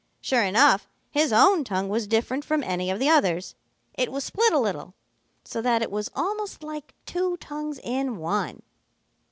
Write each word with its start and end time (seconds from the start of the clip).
Sure 0.19 0.41
enough, 0.43 0.87
his 1.11 1.31
own 1.31 1.63
tongue 1.63 1.87
was 1.87 2.07
different 2.07 2.43
from 2.43 2.63
any 2.63 2.89
of 2.89 2.97
the 2.97 3.07
others. 3.07 3.53
It 3.93 4.11
was 4.11 4.23
split 4.23 4.51
a 4.51 4.57
little, 4.57 4.95
so 5.45 5.61
that 5.61 5.83
it 5.83 5.91
was 5.91 6.09
almost 6.15 6.63
like 6.63 6.95
two 7.05 7.37
tongues 7.37 7.79
in 7.83 8.17
one. 8.17 8.63